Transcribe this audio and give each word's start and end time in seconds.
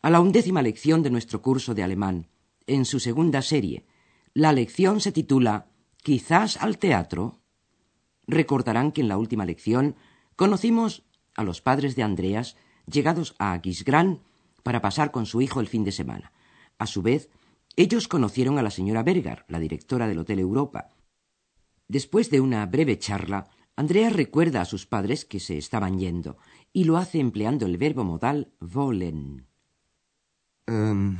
a 0.00 0.10
la 0.10 0.20
undécima 0.20 0.62
lección 0.62 1.02
de 1.02 1.10
nuestro 1.10 1.42
curso 1.42 1.74
de 1.74 1.82
alemán, 1.82 2.28
en 2.66 2.84
su 2.84 3.00
segunda 3.00 3.42
serie. 3.42 3.84
La 4.34 4.52
lección 4.52 5.00
se 5.00 5.12
titula 5.12 5.66
Quizás 6.02 6.56
al 6.56 6.78
teatro. 6.78 7.40
Recordarán 8.26 8.92
que 8.92 9.02
en 9.02 9.08
la 9.08 9.18
última 9.18 9.44
lección 9.44 9.96
conocimos 10.36 11.04
a 11.34 11.44
los 11.44 11.60
padres 11.60 11.96
de 11.96 12.02
Andreas 12.02 12.56
llegados 12.86 13.34
a 13.38 13.52
Aquisgrán 13.52 14.22
para 14.62 14.80
pasar 14.80 15.10
con 15.10 15.26
su 15.26 15.40
hijo 15.40 15.60
el 15.60 15.68
fin 15.68 15.84
de 15.84 15.92
semana. 15.92 16.32
A 16.78 16.86
su 16.86 17.02
vez, 17.02 17.30
ellos 17.76 18.08
conocieron 18.08 18.58
a 18.58 18.62
la 18.62 18.70
señora 18.70 19.02
Berger, 19.02 19.44
la 19.48 19.58
directora 19.58 20.08
del 20.08 20.18
Hotel 20.18 20.38
Europa. 20.38 20.88
Después 21.88 22.30
de 22.30 22.40
una 22.40 22.64
breve 22.66 22.98
charla, 22.98 23.48
Andreas 23.76 24.12
recuerda 24.12 24.60
a 24.60 24.66
sus 24.66 24.86
padres 24.86 25.24
que 25.24 25.40
se 25.40 25.56
estaban 25.56 25.98
yendo 25.98 26.36
y 26.72 26.84
lo 26.84 26.96
hace 26.98 27.20
empleando 27.20 27.66
el 27.66 27.78
verbo 27.78 28.04
modal 28.04 28.52
wollen. 28.60 29.51
Ähm, 30.66 31.18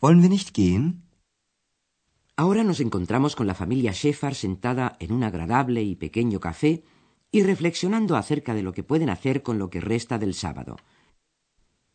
wollen 0.00 0.22
wir 0.22 0.28
nicht 0.28 0.54
gehen? 0.54 1.02
Ahora 2.36 2.64
nos 2.64 2.80
encontramos 2.80 3.36
con 3.36 3.46
la 3.46 3.54
familia 3.54 3.92
Sheffard 3.92 4.34
sentada 4.34 4.96
en 4.98 5.12
un 5.12 5.22
agradable 5.22 5.82
y 5.82 5.94
pequeño 5.94 6.40
café 6.40 6.82
y 7.30 7.42
reflexionando 7.42 8.16
acerca 8.16 8.54
de 8.54 8.62
lo 8.62 8.72
que 8.72 8.82
pueden 8.82 9.08
hacer 9.08 9.42
con 9.42 9.58
lo 9.58 9.70
que 9.70 9.80
resta 9.80 10.18
del 10.18 10.34
sábado. 10.34 10.76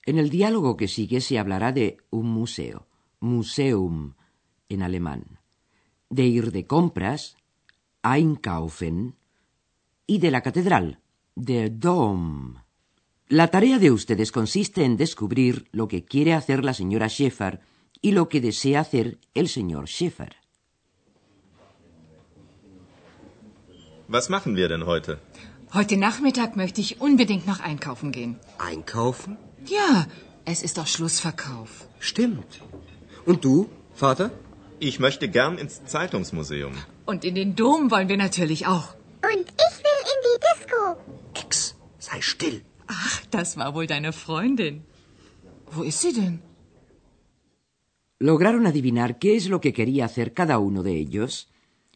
En 0.06 0.18
el 0.18 0.30
diálogo 0.30 0.78
que 0.78 0.88
sigue 0.88 1.22
se 1.22 1.40
hablará 1.40 1.72
de 1.72 1.98
un 2.10 2.28
museo, 2.30 2.88
Museum 3.20 4.16
en 4.70 4.82
alemán, 4.82 5.40
de 6.10 6.24
ir 6.24 6.52
de 6.52 6.66
compras, 6.66 7.36
einkaufen, 8.02 9.16
y 10.08 10.20
de 10.20 10.32
la 10.32 10.42
catedral, 10.42 11.02
der 11.36 11.78
Dom. 11.78 12.56
La 13.32 13.48
tarea 13.50 13.78
de 13.78 13.92
ustedes 13.92 14.32
consiste 14.32 14.84
en 14.84 14.98
descubrir 14.98 15.68
lo 15.72 15.88
que 15.88 16.04
quiere 16.04 16.34
hacer 16.34 16.66
la 16.66 16.74
señora 16.74 17.08
Sheffard 17.08 17.60
y 18.02 18.14
lo 18.14 18.28
que 18.28 18.42
desea 18.42 18.80
hacer 18.80 19.20
el 19.36 19.48
señor 19.50 19.86
Sheffard. 19.86 20.34
Was 24.08 24.32
machen 24.32 24.56
wir 24.56 24.68
denn 24.68 24.88
heute? 24.88 25.20
Heute 25.72 25.98
Nachmittag 25.98 26.56
möchte 26.56 26.82
ich 26.82 27.00
unbedingt 27.00 27.46
noch 27.46 27.60
einkaufen 27.60 28.12
gehen. 28.12 28.40
Einkaufen? 28.58 29.38
Ja, 29.68 30.08
es 30.46 30.64
ist 30.64 30.80
doch 30.80 30.88
Schlussverkauf. 30.88 31.88
Stimmt. 32.00 32.64
Und 33.28 33.46
du, 33.46 33.70
Vater? 33.94 34.32
Ich 34.80 35.00
möchte 35.00 35.28
gern 35.30 35.60
ins 35.60 35.86
Zeitungsmuseum. 35.86 36.74
Und 37.06 37.24
in 37.24 37.36
den 37.36 37.56
Dom 37.56 37.92
wollen 37.92 38.10
wir 38.10 38.18
natürlich 38.18 38.66
auch. 38.66 38.96
Und 39.22 39.46
ich 39.66 39.76
will 39.86 40.02
in 40.14 40.20
die 40.28 40.40
Disco. 40.48 40.80
Ex, 41.36 41.76
sei 42.00 42.22
still. 42.22 42.64
Ach, 42.90 43.26
das 43.30 43.56
war 43.56 43.74
wohl 43.76 43.86
deine 43.86 44.12
Freundin. 44.12 44.84
Wo 45.72 45.84
ist 45.84 46.02
sie 46.02 46.14
denn? 46.14 46.42
¿Lograron 48.18 48.66
adivinar 48.66 49.20
qué 49.20 49.36
es 49.36 49.48
lo 49.48 49.62
que 49.62 49.74
quería 49.74 50.06
hacer 50.06 50.34
cada 50.34 50.58
uno 50.58 50.82
de 50.84 50.98
ellos? 50.98 51.50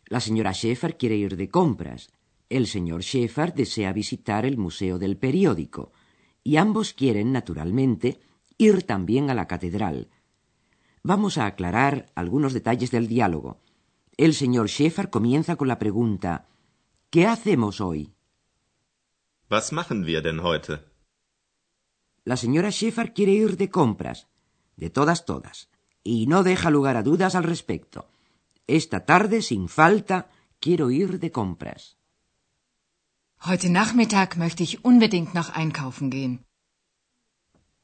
La 0.06 0.20
señora 0.20 0.52
Sheffard 0.52 0.96
quiere 0.98 1.18
ir 1.18 1.36
de 1.36 1.50
compras. 1.50 2.12
El 2.48 2.68
señor 2.68 3.02
Sheffard 3.02 3.54
desea 3.56 3.92
visitar 3.92 4.46
el 4.46 4.58
Museo 4.58 5.00
del 5.00 5.18
Periódico. 5.18 5.92
Y 6.44 6.58
ambos 6.58 6.94
quieren, 6.94 7.32
naturalmente, 7.32 8.20
ir 8.58 8.84
también 8.84 9.32
a 9.32 9.34
la 9.34 9.48
catedral. 9.48 10.10
Vamos 11.02 11.38
a 11.40 11.48
aclarar 11.48 12.06
algunos 12.14 12.54
detalles 12.54 12.92
del 12.92 13.08
diálogo. 13.08 13.60
El 14.16 14.36
señor 14.36 14.68
Sheffard 14.68 15.10
comienza 15.10 15.56
con 15.56 15.68
la 15.68 15.80
pregunta 15.80 16.48
¿Qué 17.10 17.26
hacemos 17.26 17.82
hoy? 17.82 18.14
Was 19.50 19.72
machen 19.72 20.06
wir 20.06 20.22
denn 20.22 20.42
heute? 20.42 20.86
La 22.26 22.38
señora 22.38 22.70
Sheffard 22.70 23.14
quiere 23.14 23.34
ir 23.34 23.58
de 23.58 23.70
compras, 23.70 24.28
de 24.78 24.90
todas, 24.90 25.26
todas, 25.26 25.70
y 26.04 26.28
no 26.28 26.44
deja 26.44 26.70
lugar 26.70 26.96
a 26.98 27.04
dudas 27.04 27.36
al 27.36 27.44
respecto. 27.44 28.10
Esta 28.68 29.06
tarde, 29.06 29.42
sin 29.42 29.68
falta, 29.68 30.30
quiero 30.60 30.90
ir 30.90 31.20
de 31.20 31.32
compras. 31.32 31.98
Heute 33.46 33.70
Nachmittag 33.70 34.38
möchte 34.38 34.64
ich 34.64 34.86
unbedingt 34.86 35.34
noch 35.34 35.50
einkaufen 35.50 36.10
gehen. 36.10 36.46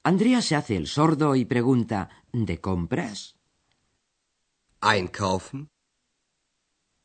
Andrea 0.04 0.42
se 0.42 0.56
hace 0.56 0.78
el 0.78 0.88
sordo 0.88 1.36
y 1.36 1.44
pregunta 1.44 2.10
¿De 2.32 2.62
compras? 2.62 3.36
Einkaufen? 4.80 5.70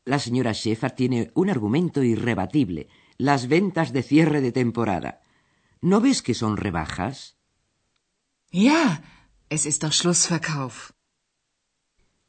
La 0.05 0.21
señora 0.21 0.53
Sheffard 0.53 0.95
tiene 0.95 1.33
un 1.35 1.51
argumento 1.51 2.03
irrebatible, 2.03 2.89
las 3.19 3.49
ventas 3.49 3.93
de 3.93 4.03
cierre 4.03 4.41
de 4.41 4.53
temporada. 4.53 5.23
¿No 5.81 6.01
ves 6.01 6.23
que 6.23 6.35
son 6.35 6.57
rebajas? 6.57 7.37
Ja, 8.53 9.03
es 9.49 9.67
ist 9.67 9.83
doch 9.83 9.93
Schlussverkauf. 9.93 10.93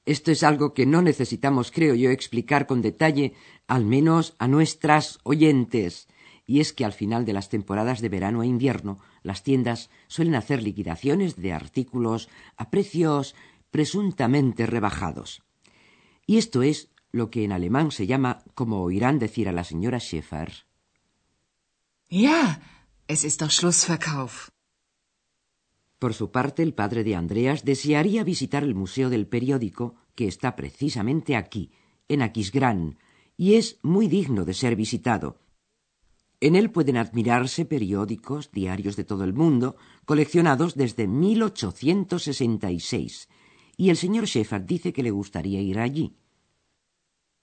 Esto 0.06 0.32
es 0.32 0.44
algo 0.44 0.74
que 0.74 0.86
no 0.86 1.02
necesitamos, 1.02 1.72
creo 1.72 1.96
yo, 1.96 2.12
explicar 2.12 2.68
con 2.68 2.82
detalle, 2.82 3.34
al 3.68 3.86
menos 3.86 4.36
a 4.38 4.48
nuestras 4.48 5.20
oyentes. 5.24 6.08
Y 6.46 6.60
es 6.60 6.74
que 6.74 6.86
al 6.86 6.94
final 6.94 7.26
de 7.26 7.34
las 7.34 7.50
temporadas 7.50 8.02
de 8.02 8.10
verano 8.10 8.44
e 8.44 8.48
invierno, 8.48 9.00
las 9.24 9.42
tiendas 9.42 9.90
suelen 10.08 10.36
hacer 10.36 10.62
liquidaciones 10.62 11.36
de 11.38 11.54
artículos 11.54 12.30
a 12.56 12.70
precios 12.70 13.34
presuntamente 13.72 14.68
rebajados. 14.68 15.42
Y 16.28 16.38
esto 16.38 16.62
es 16.62 16.92
lo 17.12 17.32
que 17.32 17.44
en 17.44 17.52
alemán 17.52 17.92
se 17.92 18.06
llama, 18.06 18.44
como 18.54 18.84
oirán 18.84 19.18
decir 19.18 19.50
a 19.50 19.52
la 19.52 19.64
señora 19.64 20.00
Schäfer, 20.00 20.65
Ja, 22.16 22.62
es 23.10 23.26
ist 23.26 23.42
doch 23.42 23.52
Schlussverkauf. 23.52 24.50
Por 26.00 26.14
su 26.14 26.32
parte, 26.32 26.64
el 26.64 26.74
padre 26.74 27.04
de 27.04 27.14
Andreas 27.14 27.66
desearía 27.66 28.24
visitar 28.24 28.64
el 28.64 28.74
Museo 28.74 29.10
del 29.10 29.28
Periódico, 29.28 29.96
que 30.16 30.30
está 30.30 30.56
precisamente 30.56 31.36
aquí, 31.36 31.74
en 32.08 32.22
Aquisgrán, 32.22 32.98
y 33.36 33.56
es 33.56 33.80
muy 33.82 34.08
digno 34.08 34.46
de 34.46 34.54
ser 34.54 34.78
visitado. 34.78 35.42
En 36.40 36.56
él 36.56 36.72
pueden 36.72 36.96
admirarse 36.96 37.66
periódicos, 37.66 38.50
diarios 38.50 38.96
de 38.96 39.04
todo 39.04 39.26
el 39.26 39.34
mundo, 39.34 39.76
coleccionados 40.06 40.76
desde 40.76 41.08
1866, 41.08 43.28
y 43.76 43.90
el 43.90 43.98
señor 43.98 44.24
Sheffard 44.24 44.62
dice 44.62 44.94
que 44.94 45.04
le 45.04 45.12
gustaría 45.12 45.62
ir 45.62 45.80
allí. 45.80 46.16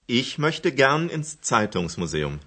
Ich 0.07 0.39
möchte 0.39 0.71
gern 0.71 1.11
ins 1.13 1.37
Zeitungsmuseum. 1.41 2.39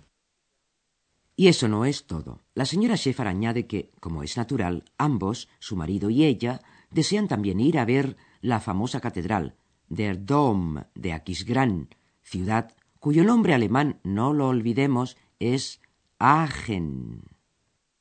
Y 1.37 1.49
eso 1.49 1.69
no 1.69 1.85
es 1.85 2.07
todo. 2.07 2.41
La 2.55 2.65
señora 2.65 2.97
Sheffard 2.97 3.29
añade 3.29 3.67
que, 3.67 3.91
como 4.01 4.23
es 4.23 4.39
natural, 4.39 4.85
ambos, 4.97 5.49
su 5.59 5.77
marido 5.77 6.09
y 6.09 6.25
ella, 6.25 6.63
desean 6.91 7.29
también 7.29 7.61
ir 7.61 7.79
a 7.79 7.85
ver 7.85 8.17
la 8.41 8.59
famosa 8.59 9.01
catedral, 9.01 9.55
der 9.89 10.25
Dom 10.25 10.83
de 10.95 11.13
Aquisgrán, 11.13 11.91
ciudad 12.23 12.73
cuyo 12.99 13.23
nombre 13.23 13.55
alemán, 13.55 14.01
no 14.03 14.33
lo 14.33 14.49
olvidemos, 14.49 15.17
es 15.39 15.81
Aachen. 16.19 17.23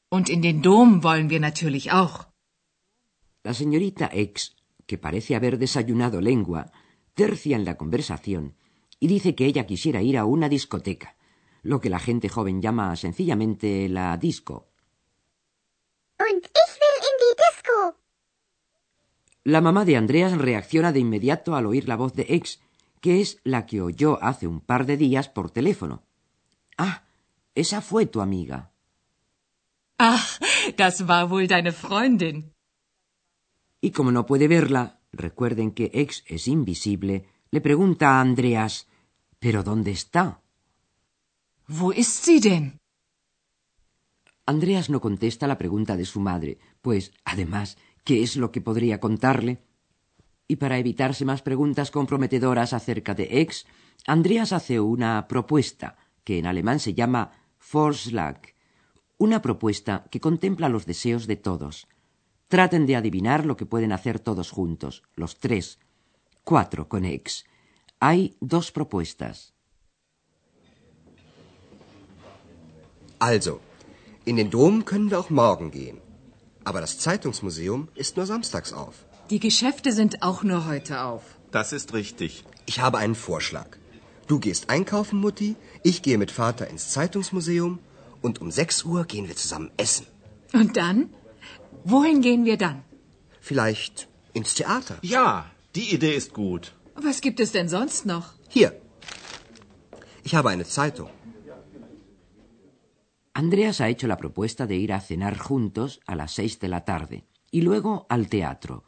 Und 0.10 0.30
in 0.30 0.42
den 0.42 0.62
Dom 0.62 1.04
wollen 1.04 1.30
wir 1.30 1.42
natürlich 1.42 1.92
auch. 1.92 2.28
La 3.44 3.54
señorita 3.54 4.10
X, 4.14 4.56
que 4.88 4.98
parece 4.98 5.36
haber 5.36 5.58
desayunado 5.58 6.22
lengua, 6.22 6.72
tercia 7.14 7.56
en 7.56 7.66
la 7.66 7.76
conversación 7.76 8.56
y 9.00 9.08
dice 9.08 9.36
que 9.36 9.46
ella 9.46 9.68
quisiera 9.68 10.02
ir 10.02 10.18
a 10.18 10.26
una 10.26 10.48
discoteca, 10.50 11.15
lo 11.66 11.82
que 11.82 11.90
la 11.90 12.00
gente 12.00 12.30
joven 12.30 12.62
llama 12.62 12.96
sencillamente 12.96 13.90
la 13.90 14.18
disco. 14.18 14.70
Und 16.20 16.46
ich 16.46 16.72
will 16.80 17.00
in 17.10 17.16
die 17.24 17.36
Disco. 17.44 17.98
La 19.44 19.62
mamá 19.62 19.84
de 19.84 19.98
Andreas 19.98 20.38
reacciona 20.38 20.92
de 20.92 21.00
inmediato 21.00 21.56
al 21.56 21.66
oír 21.66 21.88
la 21.88 21.96
voz 21.96 22.14
de 22.14 22.26
X, 22.30 22.62
que 23.02 23.20
es 23.20 23.40
la 23.44 23.66
que 23.66 23.82
oyó 23.82 24.24
hace 24.24 24.48
un 24.48 24.62
par 24.62 24.86
de 24.86 24.96
días 24.96 25.28
por 25.28 25.50
teléfono. 25.50 26.04
Ah, 26.78 27.04
esa 27.56 27.82
fue 27.82 28.06
tu 28.06 28.22
amiga. 28.22 28.72
Ach, 29.98 30.40
das 30.78 31.02
war 31.02 31.28
wohl 31.30 31.48
deine 31.48 31.72
Freundin. 31.72 32.54
Y 33.82 33.92
como 33.92 34.12
no 34.12 34.26
puede 34.26 34.48
verla, 34.48 35.00
recuerden 35.12 35.72
que 35.72 35.90
X 35.94 36.24
es 36.28 36.48
invisible, 36.48 37.26
le 37.50 37.62
pregunta 37.62 38.18
a 38.18 38.22
Andreas 38.22 38.88
¿Pero 39.40 39.62
dónde 39.64 39.92
está? 39.92 40.42
Wo 41.68 41.92
ist 41.92 42.24
sie 42.24 42.40
denn? 42.40 42.78
Andreas 44.46 44.90
no 44.92 45.02
contesta 45.02 45.48
la 45.48 45.58
pregunta 45.58 45.98
de 45.98 46.06
su 46.06 46.20
madre, 46.20 46.60
pues, 46.82 47.12
además, 47.24 47.78
¿qué 48.04 48.22
es 48.22 48.36
lo 48.36 48.52
que 48.52 48.62
podría 48.62 49.00
contarle? 49.00 49.64
Y 50.48 50.58
para 50.58 50.78
evitarse 50.78 51.26
más 51.26 51.42
preguntas 51.42 51.90
comprometedoras 51.90 52.74
acerca 52.74 53.16
de 53.16 53.42
X, 53.42 53.66
Andreas 54.06 54.54
hace 54.54 54.80
una 54.80 55.28
propuesta, 55.28 55.98
que 56.24 56.38
en 56.38 56.46
alemán 56.46 56.80
se 56.80 56.94
llama 56.94 57.32
Vorschlag, 57.74 58.40
una 59.18 59.42
propuesta 59.42 60.06
que 60.12 60.20
contempla 60.20 60.70
los 60.70 60.86
deseos 60.86 61.26
de 61.26 61.38
todos. 61.38 61.88
Traten 62.48 62.86
de 62.86 62.96
adivinar 62.96 63.44
lo 63.44 63.58
que 63.58 63.66
pueden 63.66 63.92
hacer 63.92 64.20
todos 64.20 64.52
juntos, 64.52 65.02
los 65.16 65.40
tres, 65.40 65.80
cuatro 66.44 66.88
con 66.88 67.06
X. 67.06 67.46
Hay 68.00 68.38
dos 68.40 68.72
propuestas. 68.72 69.55
Also, 73.20 73.60
in 74.26 74.36
den 74.36 74.50
Dom 74.50 74.86
können 74.86 75.12
wir 75.12 75.20
auch 75.20 75.30
morgen 75.30 75.72
gehen. 75.72 76.00
Aber 76.64 76.82
das 76.82 76.98
Zeitungsmuseum 77.00 77.90
ist 77.96 78.18
nur 78.18 78.26
samstags 78.26 78.74
auf. 78.74 79.06
Die 79.30 79.40
Geschäfte 79.40 79.92
sind 79.92 80.22
auch 80.22 80.44
nur 80.44 80.66
heute 80.68 81.02
auf. 81.02 81.24
Das 81.52 81.74
ist 81.74 81.94
richtig. 81.94 82.44
Ich 82.66 82.80
habe 82.80 82.98
einen 82.98 83.16
Vorschlag. 83.16 83.68
Du 84.28 84.40
gehst 84.40 84.70
einkaufen, 84.70 85.20
Mutti, 85.20 85.56
ich 85.84 86.02
gehe 86.02 86.18
mit 86.18 86.32
Vater 86.32 86.68
ins 86.68 86.90
Zeitungsmuseum 86.90 87.80
und 88.22 88.42
um 88.42 88.50
6 88.50 88.84
Uhr 88.84 89.06
gehen 89.06 89.28
wir 89.28 89.36
zusammen 89.36 89.72
essen. 89.78 90.08
Und 90.54 90.78
dann? 90.78 91.10
Wohin 91.84 92.22
gehen 92.22 92.46
wir 92.46 92.58
dann? 92.58 92.84
Vielleicht 93.40 94.08
ins 94.34 94.56
Theater. 94.56 94.98
Ja, 95.04 95.46
die 95.76 95.94
Idee 95.94 96.16
ist 96.16 96.34
gut. 96.34 96.74
Was 96.96 97.22
gibt 97.22 97.40
es 97.40 97.52
denn 97.52 97.70
sonst 97.70 98.08
noch? 98.08 98.34
Hier. 98.50 98.74
Ich 100.24 100.34
habe 100.34 100.50
eine 100.50 100.66
Zeitung. 100.66 101.10
Andreas 103.38 103.82
ha 103.82 103.90
hecho 103.90 104.08
la 104.08 104.16
propuesta 104.16 104.66
de 104.66 104.78
ir 104.78 104.94
a 104.94 105.02
cenar 105.02 105.38
juntos 105.38 106.00
a 106.08 106.16
las 106.16 106.32
seis 106.32 106.58
de 106.62 106.70
la 106.70 106.86
tarde 106.86 107.26
y 107.52 107.64
luego 107.64 108.06
al 108.08 108.30
teatro. 108.30 108.86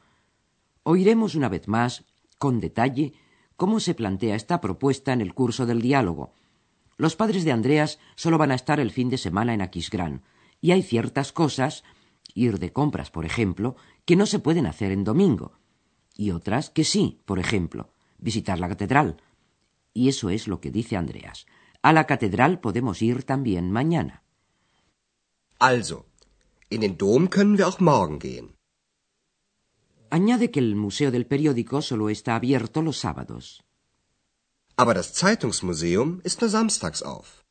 Oiremos 0.83 1.35
una 1.35 1.49
vez 1.49 1.67
más, 1.67 2.05
con 2.37 2.61
detalle, 2.61 3.11
cómo 3.57 3.81
se 3.81 3.93
plantea 3.93 4.37
esta 4.37 4.61
propuesta 4.61 5.11
en 5.11 5.19
el 5.19 5.33
curso 5.33 5.65
del 5.65 5.81
diálogo. 5.81 6.33
Los 6.95 7.17
padres 7.17 7.43
de 7.43 7.51
Andreas 7.51 7.99
solo 8.15 8.37
van 8.37 8.51
a 8.51 8.55
estar 8.55 8.79
el 8.79 8.91
fin 8.91 9.09
de 9.09 9.17
semana 9.17 9.53
en 9.53 9.61
Aquisgrán, 9.61 10.23
y 10.61 10.71
hay 10.71 10.81
ciertas 10.81 11.33
cosas, 11.33 11.83
ir 12.33 12.57
de 12.57 12.71
compras, 12.71 13.11
por 13.11 13.25
ejemplo, 13.25 13.75
que 14.05 14.15
no 14.15 14.25
se 14.25 14.39
pueden 14.39 14.65
hacer 14.65 14.93
en 14.93 15.03
domingo, 15.03 15.59
y 16.15 16.31
otras 16.31 16.69
que 16.69 16.85
sí, 16.85 17.19
por 17.25 17.39
ejemplo, 17.39 17.91
visitar 18.17 18.61
la 18.61 18.69
catedral. 18.69 19.17
Y 19.93 20.07
eso 20.07 20.29
es 20.29 20.47
lo 20.47 20.61
que 20.61 20.71
dice 20.71 20.95
Andreas. 20.95 21.47
A 21.81 21.91
la 21.91 22.05
catedral 22.05 22.61
podemos 22.61 23.01
ir 23.01 23.23
también 23.23 23.71
mañana. 23.71 24.23
Also, 25.59 26.05
in 26.69 26.81
den 26.81 26.97
Dom 26.97 27.29
können 27.29 27.57
wir 27.57 27.67
auch 27.67 27.79
morgen 27.79 28.19
gehen. 28.19 28.53
Añade 30.09 30.51
que 30.51 30.59
el 30.59 30.75
Museo 30.75 31.11
del 31.11 31.25
Periódico 31.25 31.81
solo 31.81 32.09
está 32.09 32.35
abierto 32.35 32.81
los 32.81 32.99
sábados. 32.99 33.63
Aber 34.75 34.93
das 34.93 35.13
Zeitungsmuseum 35.13 36.21
ist 36.23 36.41
nur 36.41 36.49
samstags 36.49 37.01
auf. 37.01 37.43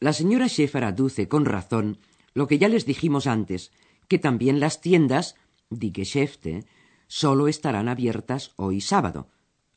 La 0.00 0.12
señora 0.12 0.48
Schäfer 0.48 0.84
aduce 0.84 1.28
con 1.28 1.44
razón 1.44 1.98
lo 2.34 2.46
que 2.48 2.58
ya 2.58 2.68
les 2.68 2.84
dijimos 2.86 3.26
antes, 3.26 3.70
que 4.08 4.18
también 4.18 4.60
las 4.60 4.80
tiendas, 4.80 5.34
die 5.70 5.92
Geschäfte, 5.92 6.66
solo 7.06 7.48
estarán 7.48 7.88
abiertas 7.88 8.52
hoy 8.56 8.80
sábado. 8.80 9.28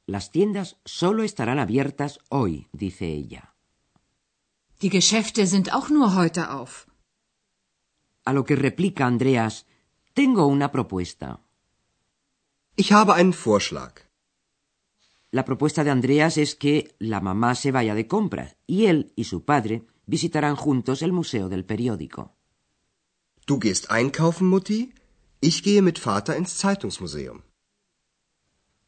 Las 0.06 0.32
tiendas 0.32 0.78
solo 0.86 1.24
estarán 1.24 1.60
abiertas 1.60 2.20
hoy, 2.30 2.68
dice 2.72 3.06
ella. 3.06 3.54
Die 4.82 4.90
Geschäfte 4.90 5.46
sind 5.46 5.74
auch 5.74 5.90
nur 5.90 6.16
heute 6.16 6.52
auf. 6.52 6.89
A 8.30 8.34
lo 8.38 8.46
que 8.46 8.56
replica 8.56 9.08
Andreas, 9.08 9.66
tengo 10.14 10.46
una 10.46 10.70
propuesta. 10.72 11.42
Ich 12.76 12.92
habe 12.92 13.14
einen 13.16 13.34
Vorschlag. 13.34 13.94
La 15.32 15.44
propuesta 15.44 15.84
de 15.84 15.90
Andreas 15.90 16.38
es 16.38 16.54
que 16.54 16.94
la 17.00 17.22
mamá 17.22 17.56
se 17.56 17.72
vaya 17.72 17.96
de 17.96 18.06
compras 18.06 18.56
y 18.68 18.86
él 18.86 19.14
y 19.16 19.24
su 19.24 19.46
padre 19.46 19.88
visitarán 20.06 20.56
juntos 20.56 21.02
el 21.02 21.12
Museo 21.12 21.50
del 21.50 21.66
Periódico. 21.66 22.36
Du 23.48 23.58
gehst 23.58 23.90
einkaufen, 23.90 24.48
Mutti, 24.48 24.94
ich 25.42 25.64
gehe 25.64 25.82
mit 25.82 25.98
Vater 25.98 26.38
ins 26.38 26.56
Zeitungsmuseum. 26.56 27.42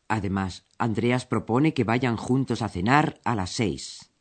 Además, 0.07 0.65
Andreas 0.77 1.25
propone 1.25 1.73
que 1.73 1.83
vayan 1.83 2.15
juntos 2.15 2.61
a 2.61 2.69
cenar 2.69 3.19
a 3.23 3.33
las 3.33 3.49
seis. 3.49 4.11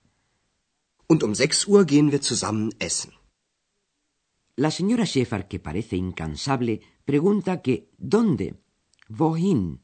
Und 1.09 1.23
um 1.23 1.35
6 1.35 1.67
Uhr 1.67 1.85
gehen 1.85 2.11
wir 2.11 2.23
zusammen 2.23 2.73
essen. 2.79 3.20
La 4.65 4.71
señora 4.71 5.07
Schäfer, 5.07 5.49
que 5.49 5.59
parece 5.59 5.97
incansable, 5.97 6.83
pregunta 7.07 7.62
que 7.62 7.89
¿dónde? 7.97 8.47
Wohin? 9.09 9.81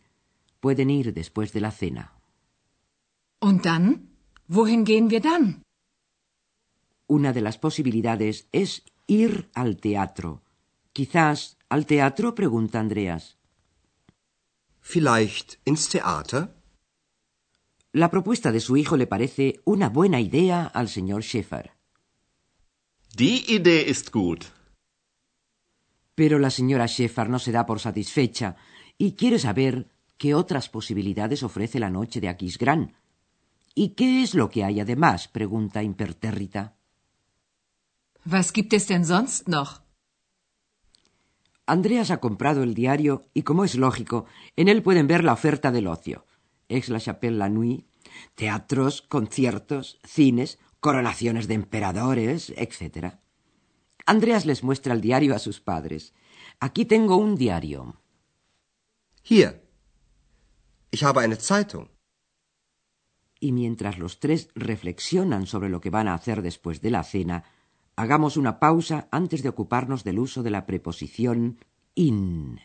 Pueden 0.61 0.90
ir 0.90 1.14
después 1.14 1.55
de 1.55 1.61
la 1.62 1.70
cena. 1.70 2.05
Und 3.40 3.64
dann? 3.64 3.87
Wohin 4.49 4.84
gehen 4.84 5.08
wir 5.08 5.23
dann? 5.23 5.62
Una 7.06 7.32
de 7.32 7.40
las 7.40 7.56
posibilidades 7.56 8.49
es 8.52 8.82
ir 9.06 9.49
al 9.55 9.78
teatro. 9.78 10.43
Quizás 10.93 11.56
al 11.70 11.87
teatro, 11.87 12.34
pregunta 12.34 12.78
Andreas. 12.78 13.38
Vielleicht 14.82 15.58
ins 15.64 15.88
Theater? 15.88 16.55
La 17.93 18.11
propuesta 18.11 18.52
de 18.52 18.61
su 18.61 18.76
hijo 18.76 18.99
le 18.99 19.06
parece 19.06 19.58
una 19.64 19.88
buena 19.88 20.20
idea 20.20 20.67
al 20.67 20.90
señor 20.90 21.23
Schäfer. 21.23 21.73
Die 23.17 23.43
Idee 23.49 23.81
ist 23.88 24.12
gut. 24.12 24.56
Pero 26.16 26.40
la 26.40 26.50
señora 26.50 26.88
Schäfer 26.88 27.28
no 27.28 27.38
se 27.38 27.52
da 27.52 27.64
por 27.66 27.78
satisfecha 27.78 28.56
y 28.98 29.12
quiere 29.12 29.38
saber 29.38 29.86
qué 30.18 30.34
otras 30.34 30.68
posibilidades 30.68 31.44
ofrece 31.44 31.78
la 31.78 31.90
noche 31.90 32.20
de 32.20 32.28
Aquisgrán. 32.28 32.96
¿Y 33.74 33.90
qué 33.90 34.22
es 34.22 34.34
lo 34.34 34.48
que 34.48 34.64
hay 34.64 34.80
además? 34.80 35.28
pregunta 35.28 35.82
impertérrita. 35.84 36.74
Was 38.24 38.52
gibt 38.52 38.72
es 38.72 38.88
denn 38.88 39.04
sonst 39.04 39.46
noch? 39.46 39.82
Andreas 41.66 42.10
ha 42.10 42.18
comprado 42.18 42.62
el 42.62 42.74
diario 42.74 43.22
y, 43.34 43.42
como 43.42 43.64
es 43.64 43.74
lógico, 43.74 44.24
en 44.56 44.68
él 44.68 44.82
pueden 44.82 45.06
ver 45.06 45.22
la 45.22 45.32
oferta 45.32 45.70
del 45.70 45.88
ocio. 45.88 46.24
Ex 46.68 46.88
la 46.88 46.98
Chapelle 46.98 47.36
la 47.36 47.48
Nuit, 47.48 47.86
teatros, 48.34 49.02
conciertos, 49.02 49.98
cines, 50.04 50.58
coronaciones 50.80 51.46
de 51.48 51.54
emperadores, 51.54 52.52
etc. 52.56 53.16
Andreas 54.06 54.46
les 54.46 54.62
muestra 54.62 54.94
el 54.94 55.00
diario 55.00 55.34
a 55.34 55.40
sus 55.40 55.60
padres. 55.60 56.14
Aquí 56.60 56.84
tengo 56.84 57.16
un 57.16 57.34
diario. 57.34 58.00
Hier. 59.22 59.62
Ich 60.92 61.02
habe 61.02 61.22
eine 61.22 61.36
Zeitung. 61.36 61.88
Y 63.40 63.52
mientras 63.52 63.98
los 63.98 64.20
tres 64.20 64.48
reflexionan 64.54 65.46
sobre 65.46 65.68
lo 65.68 65.80
que 65.80 65.90
van 65.90 66.08
a 66.08 66.14
hacer 66.14 66.40
después 66.40 66.80
de 66.80 66.90
la 66.90 67.02
cena, 67.02 67.44
hagamos 67.96 68.36
una 68.36 68.60
pausa 68.60 69.08
antes 69.10 69.42
de 69.42 69.48
ocuparnos 69.48 70.04
del 70.04 70.20
uso 70.20 70.42
de 70.42 70.50
la 70.50 70.66
preposición 70.66 71.58
in. 71.94 72.60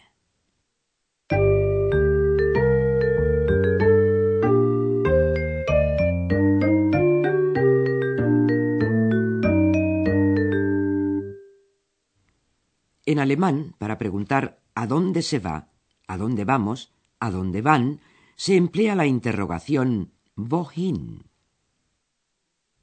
En 13.11 13.19
alemán, 13.19 13.75
para 13.77 13.97
preguntar 13.97 14.63
a 14.73 14.87
dónde 14.87 15.21
se 15.21 15.39
va, 15.39 15.67
a 16.07 16.15
dónde 16.15 16.45
vamos, 16.45 16.93
a 17.19 17.29
dónde 17.29 17.61
van, 17.61 17.99
se 18.37 18.55
emplea 18.55 18.95
la 18.95 19.05
interrogación 19.05 20.13
wohin. 20.37 21.25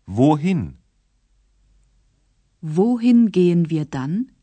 Wohin? 0.07 0.81
Wohin 2.61 3.31
gehen 3.33 3.65
wir 3.71 3.89
dann? 3.89 4.37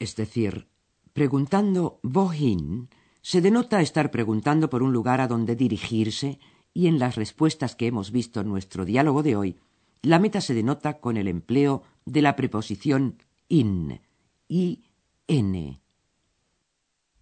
Es 0.00 0.16
decir, 0.16 0.66
preguntando 1.12 2.00
wohin, 2.02 2.88
se 3.22 3.40
denota 3.40 3.80
estar 3.80 4.10
preguntando 4.10 4.68
por 4.68 4.82
un 4.82 4.92
lugar 4.92 5.20
a 5.20 5.28
donde 5.28 5.54
dirigirse 5.54 6.40
y 6.74 6.88
en 6.88 6.98
las 6.98 7.14
respuestas 7.14 7.76
que 7.76 7.86
hemos 7.86 8.10
visto 8.10 8.40
en 8.40 8.48
nuestro 8.48 8.84
diálogo 8.84 9.22
de 9.22 9.36
hoy, 9.36 9.60
la 10.02 10.18
meta 10.18 10.40
se 10.40 10.54
denota 10.54 10.98
con 10.98 11.16
el 11.16 11.28
empleo 11.28 11.84
de 12.04 12.20
la 12.20 12.34
preposición 12.34 13.22
in, 13.46 14.00
I-N. 14.48 15.80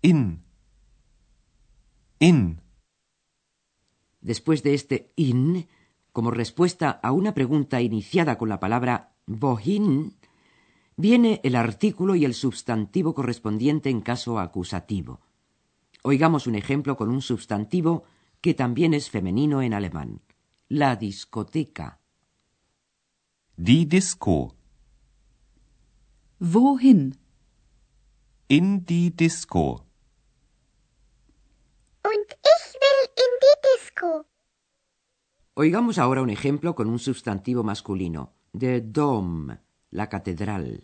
In. 0.03 0.45
In. 2.19 2.61
Después 4.21 4.63
de 4.63 4.75
este 4.75 5.13
in, 5.17 5.67
como 6.13 6.31
respuesta 6.31 6.91
a 6.91 7.13
una 7.13 7.35
pregunta 7.35 7.81
iniciada 7.81 8.39
con 8.39 8.49
la 8.49 8.61
palabra 8.61 9.15
wohin, 9.27 10.17
viene 10.97 11.41
el 11.45 11.57
artículo 11.57 12.15
y 12.15 12.25
el 12.25 12.35
sustantivo 12.35 13.15
correspondiente 13.15 13.91
en 13.91 14.01
caso 14.01 14.39
acusativo. 14.39 15.21
Oigamos 16.03 16.47
un 16.47 16.55
ejemplo 16.55 16.97
con 16.97 17.09
un 17.09 17.23
sustantivo 17.23 18.05
que 18.41 18.53
también 18.53 18.93
es 18.93 19.09
femenino 19.09 19.63
en 19.63 19.73
alemán. 19.73 20.21
La 20.69 20.97
discoteca. 20.97 22.01
Die 23.57 23.87
Disco. 23.87 24.55
Wohin? 26.39 27.17
In 28.49 28.85
die 28.85 29.11
Disco. 29.11 29.81
Und 32.03 32.29
ich 32.31 32.75
will 32.75 33.09
in 33.25 33.33
die 33.41 33.57
Disco. 33.73 34.27
Oigamos 35.55 35.99
ahora 35.99 36.23
un 36.23 36.31
ejemplo 36.31 36.75
con 36.75 36.89
un 36.89 36.99
sustantivo 36.99 37.63
masculino, 37.63 38.33
de 38.53 38.81
Dom, 38.81 39.57
la 39.91 40.09
catedral. 40.09 40.83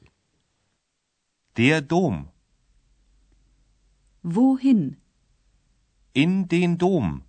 Der 1.57 1.83
Dom. 1.83 2.28
Wohin? 4.23 4.99
In 6.14 6.47
den 6.47 6.78
Dom. 6.78 7.25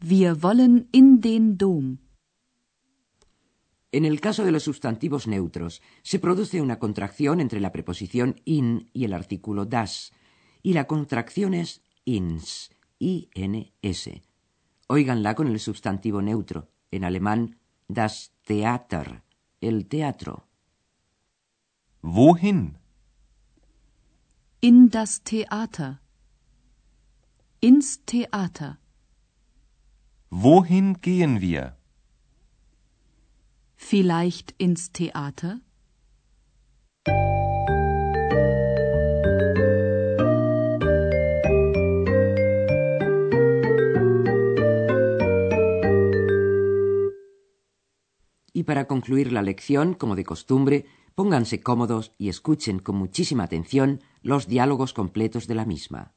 Wir 0.00 0.42
wollen 0.42 0.88
in 0.92 1.20
den 1.20 1.58
Dom. 1.58 1.98
En 3.92 4.06
el 4.06 4.22
caso 4.22 4.44
de 4.44 4.52
los 4.52 4.62
sustantivos 4.62 5.26
neutros, 5.26 5.82
se 6.02 6.18
produce 6.18 6.62
una 6.62 6.78
contracción 6.78 7.40
entre 7.40 7.60
la 7.60 7.72
preposición 7.72 8.40
in 8.46 8.88
y 8.94 9.04
el 9.04 9.12
artículo 9.12 9.66
das, 9.66 10.12
y 10.62 10.72
la 10.72 10.86
contracción 10.86 11.52
es 11.52 11.82
ins, 12.06 12.70
I-N-S. 12.98 14.22
Óiganla 14.86 15.34
con 15.34 15.46
el 15.46 15.60
sustantivo 15.60 16.22
neutro, 16.22 16.68
en 16.90 17.04
alemán 17.04 17.58
das 17.86 18.32
Theater, 18.46 19.22
el 19.60 19.86
teatro. 19.86 20.48
Wohin? 22.00 22.78
In 24.62 24.88
das 24.88 25.20
Theater. 25.22 26.00
Ins 27.60 28.00
Theater. 28.06 28.78
Wohin 30.30 30.98
gehen 31.02 31.40
wir? 31.42 31.81
Vielleicht 33.84 34.54
ins 34.56 34.90
Theater? 34.92 35.60
Y 48.54 48.62
para 48.62 48.86
concluir 48.86 49.30
la 49.32 49.42
lección, 49.42 49.92
como 49.92 50.16
de 50.16 50.24
costumbre, 50.24 50.86
pónganse 51.14 51.60
cómodos 51.60 52.12
y 52.16 52.30
escuchen 52.30 52.78
con 52.78 52.96
muchísima 52.96 53.44
atención 53.44 54.00
los 54.22 54.46
diálogos 54.46 54.94
completos 54.94 55.46
de 55.46 55.54
la 55.56 55.66
misma. 55.66 56.14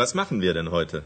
Was 0.00 0.14
machen 0.14 0.42
wir 0.42 0.52
denn 0.52 0.70
heute? 0.70 1.04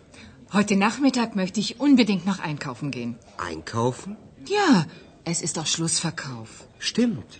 Heute 0.53 0.75
Nachmittag 0.75 1.37
möchte 1.37 1.61
ich 1.61 1.79
unbedingt 1.79 2.27
noch 2.27 2.41
einkaufen 2.41 2.91
gehen. 2.91 3.13
Einkaufen? 3.39 4.17
Ja, 4.49 4.85
es 5.25 5.43
ist 5.43 5.59
doch 5.59 5.67
Schlussverkauf. 5.67 6.67
Stimmt. 6.81 7.39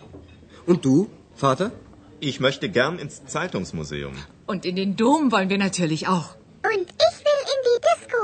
Und 0.65 0.85
du, 0.85 1.09
Vater? 1.35 1.73
Ich 2.21 2.39
möchte 2.39 2.69
gern 2.69 2.99
ins 2.99 3.25
Zeitungsmuseum. 3.25 4.13
Und 4.47 4.65
in 4.65 4.77
den 4.77 4.95
Dom 4.95 5.33
wollen 5.33 5.49
wir 5.49 5.57
natürlich 5.57 6.07
auch. 6.07 6.29
Und 6.73 6.87
ich 7.07 7.17
will 7.25 7.41
in 7.53 7.59
die 7.69 7.79
Disco. 7.89 8.21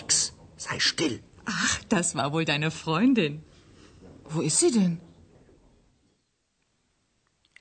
Ex, 0.00 0.34
sei 0.58 0.78
still. 0.78 1.20
Ach, 1.46 1.74
das 1.88 2.14
war 2.16 2.34
wohl 2.34 2.44
deine 2.44 2.70
Freundin. 2.70 3.44
Wo 4.28 4.42
ist 4.42 4.58
sie 4.58 4.72
denn? 4.72 5.00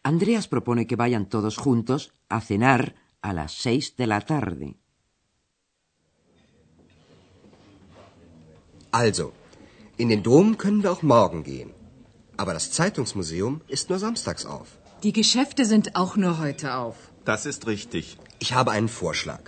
Andreas 0.03 0.49
propone 0.49 0.85
que 0.85 0.97
vayan 0.97 1.29
todos 1.29 1.55
juntos 1.55 2.11
a 2.27 2.41
cenar 2.41 2.93
a 3.21 3.31
las 3.31 3.53
seis 3.53 3.95
de 3.95 4.07
la 4.07 4.19
tarde. 4.19 4.75
Also, 8.97 9.31
in 10.01 10.09
den 10.09 10.23
Dom 10.23 10.57
können 10.57 10.81
wir 10.83 10.91
auch 10.91 11.03
morgen 11.03 11.43
gehen. 11.43 11.71
Aber 12.35 12.53
das 12.57 12.71
Zeitungsmuseum 12.77 13.61
ist 13.67 13.89
nur 13.91 13.99
samstags 13.99 14.43
auf. 14.57 14.69
Die 15.03 15.13
Geschäfte 15.13 15.65
sind 15.65 15.95
auch 16.01 16.13
nur 16.23 16.39
heute 16.39 16.73
auf. 16.73 16.95
Das 17.23 17.45
ist 17.51 17.67
richtig. 17.67 18.17
Ich 18.39 18.53
habe 18.53 18.71
einen 18.71 18.89
Vorschlag. 19.01 19.43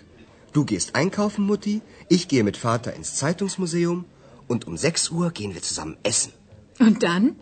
Du 0.53 0.65
gehst 0.65 0.93
einkaufen, 1.01 1.43
Mutti, 1.47 1.81
ich 2.09 2.27
gehe 2.27 2.43
mit 2.43 2.57
Vater 2.57 2.93
ins 2.93 3.15
Zeitungsmuseum 3.15 4.05
und 4.47 4.67
um 4.67 4.77
6 4.77 5.09
Uhr 5.17 5.31
gehen 5.31 5.55
wir 5.55 5.63
zusammen 5.63 5.97
essen. 6.03 6.31
Und 6.77 7.01
dann? 7.01 7.35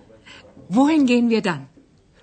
Wohin 0.70 1.06
gehen 1.12 1.30
wir 1.30 1.42
dann? 1.42 1.68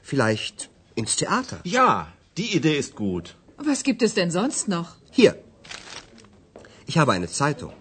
Vielleicht 0.00 0.70
ins 0.94 1.16
Theater. 1.16 1.60
Ja, 1.64 1.90
die 2.38 2.50
Idee 2.56 2.78
ist 2.78 2.94
gut. 2.94 3.36
Was 3.58 3.82
gibt 3.82 4.02
es 4.02 4.14
denn 4.14 4.30
sonst 4.30 4.66
noch? 4.66 4.96
Hier. 5.10 5.32
Ich 6.86 6.96
habe 6.96 7.12
eine 7.12 7.28
Zeitung. 7.28 7.74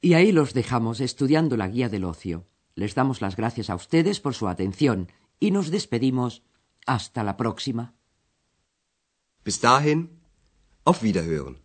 Y 0.00 0.14
ahí 0.14 0.32
los 0.32 0.54
dejamos 0.54 1.00
estudiando 1.00 1.56
la 1.56 1.68
guía 1.68 1.88
del 1.88 2.04
ocio. 2.04 2.46
Les 2.74 2.94
damos 2.94 3.20
las 3.20 3.36
gracias 3.36 3.70
a 3.70 3.74
ustedes 3.74 4.20
por 4.20 4.34
su 4.34 4.46
atención 4.46 5.08
y 5.40 5.50
nos 5.50 5.70
despedimos 5.70 6.44
hasta 6.86 7.24
la 7.24 7.36
próxima. 7.36 7.94
Bis 9.44 9.60
dahin, 9.60 10.20
auf 10.84 11.02
Wiederhören. 11.02 11.58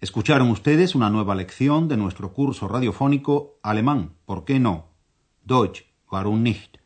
Escucharon 0.00 0.50
ustedes 0.50 0.94
una 0.94 1.10
nueva 1.10 1.34
lección 1.34 1.86
de 1.88 1.98
nuestro 1.98 2.32
curso 2.32 2.68
radiofónico 2.68 3.58
Alemán, 3.62 4.16
¿por 4.24 4.46
qué 4.46 4.58
no? 4.58 4.94
Deutsch, 5.44 5.84
warum 6.10 6.42
nicht? 6.42 6.78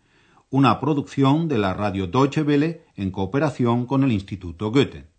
Una 0.50 0.80
producción 0.80 1.46
de 1.46 1.58
la 1.58 1.74
radio 1.74 2.08
Deutsche 2.08 2.42
Welle 2.42 2.84
en 2.96 3.12
cooperación 3.12 3.86
con 3.86 4.02
el 4.02 4.10
Instituto 4.10 4.72
Goethe. 4.72 5.13